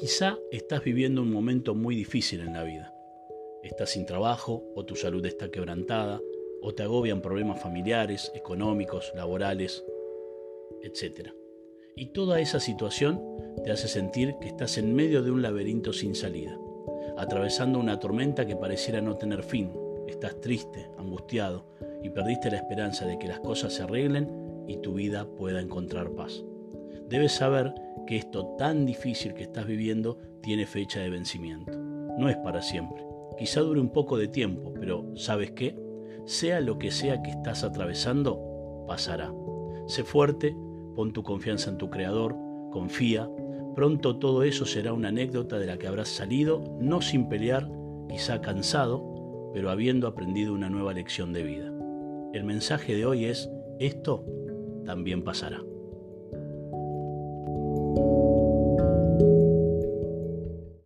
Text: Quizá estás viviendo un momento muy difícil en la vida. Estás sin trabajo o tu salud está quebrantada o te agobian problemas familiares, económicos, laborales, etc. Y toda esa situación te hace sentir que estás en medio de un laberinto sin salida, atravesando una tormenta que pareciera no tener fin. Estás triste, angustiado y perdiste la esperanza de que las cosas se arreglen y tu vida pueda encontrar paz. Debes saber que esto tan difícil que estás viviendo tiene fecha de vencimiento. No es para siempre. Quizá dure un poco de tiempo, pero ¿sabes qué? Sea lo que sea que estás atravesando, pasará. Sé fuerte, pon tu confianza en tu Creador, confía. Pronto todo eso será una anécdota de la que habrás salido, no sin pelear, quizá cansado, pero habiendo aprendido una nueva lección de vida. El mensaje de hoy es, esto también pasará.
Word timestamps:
Quizá 0.00 0.38
estás 0.50 0.82
viviendo 0.82 1.20
un 1.20 1.30
momento 1.30 1.74
muy 1.74 1.94
difícil 1.94 2.40
en 2.40 2.54
la 2.54 2.64
vida. 2.64 2.94
Estás 3.62 3.90
sin 3.90 4.06
trabajo 4.06 4.64
o 4.74 4.86
tu 4.86 4.96
salud 4.96 5.22
está 5.26 5.50
quebrantada 5.50 6.22
o 6.62 6.72
te 6.72 6.84
agobian 6.84 7.20
problemas 7.20 7.60
familiares, 7.60 8.32
económicos, 8.34 9.12
laborales, 9.14 9.84
etc. 10.82 11.34
Y 11.96 12.14
toda 12.14 12.40
esa 12.40 12.60
situación 12.60 13.22
te 13.62 13.72
hace 13.72 13.88
sentir 13.88 14.36
que 14.40 14.48
estás 14.48 14.78
en 14.78 14.94
medio 14.94 15.22
de 15.22 15.32
un 15.32 15.42
laberinto 15.42 15.92
sin 15.92 16.14
salida, 16.14 16.58
atravesando 17.18 17.78
una 17.78 18.00
tormenta 18.00 18.46
que 18.46 18.56
pareciera 18.56 19.02
no 19.02 19.18
tener 19.18 19.42
fin. 19.42 19.70
Estás 20.08 20.40
triste, 20.40 20.88
angustiado 20.96 21.66
y 22.02 22.08
perdiste 22.08 22.50
la 22.50 22.56
esperanza 22.56 23.04
de 23.04 23.18
que 23.18 23.28
las 23.28 23.40
cosas 23.40 23.74
se 23.74 23.82
arreglen 23.82 24.64
y 24.66 24.78
tu 24.78 24.94
vida 24.94 25.28
pueda 25.36 25.60
encontrar 25.60 26.12
paz. 26.12 26.42
Debes 27.06 27.32
saber 27.32 27.74
que 28.10 28.16
esto 28.16 28.56
tan 28.58 28.86
difícil 28.86 29.34
que 29.34 29.44
estás 29.44 29.68
viviendo 29.68 30.18
tiene 30.42 30.66
fecha 30.66 30.98
de 30.98 31.10
vencimiento. 31.10 31.78
No 32.18 32.28
es 32.28 32.36
para 32.38 32.60
siempre. 32.60 33.06
Quizá 33.38 33.60
dure 33.60 33.78
un 33.78 33.92
poco 33.92 34.18
de 34.18 34.26
tiempo, 34.26 34.74
pero 34.80 35.14
¿sabes 35.14 35.52
qué? 35.52 35.78
Sea 36.24 36.60
lo 36.60 36.76
que 36.76 36.90
sea 36.90 37.22
que 37.22 37.30
estás 37.30 37.62
atravesando, 37.62 38.84
pasará. 38.88 39.32
Sé 39.86 40.02
fuerte, 40.02 40.56
pon 40.96 41.12
tu 41.12 41.22
confianza 41.22 41.70
en 41.70 41.78
tu 41.78 41.88
Creador, 41.88 42.34
confía. 42.72 43.30
Pronto 43.76 44.18
todo 44.18 44.42
eso 44.42 44.66
será 44.66 44.92
una 44.92 45.10
anécdota 45.10 45.60
de 45.60 45.66
la 45.66 45.78
que 45.78 45.86
habrás 45.86 46.08
salido, 46.08 46.64
no 46.80 47.02
sin 47.02 47.28
pelear, 47.28 47.70
quizá 48.08 48.40
cansado, 48.40 49.52
pero 49.54 49.70
habiendo 49.70 50.08
aprendido 50.08 50.52
una 50.52 50.68
nueva 50.68 50.94
lección 50.94 51.32
de 51.32 51.44
vida. 51.44 51.72
El 52.32 52.42
mensaje 52.42 52.92
de 52.92 53.06
hoy 53.06 53.26
es, 53.26 53.48
esto 53.78 54.24
también 54.84 55.22
pasará. 55.22 55.62